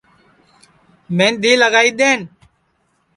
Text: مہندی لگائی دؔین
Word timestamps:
مہندی 1.15 1.53
لگائی 1.61 1.91
دؔین 1.99 2.21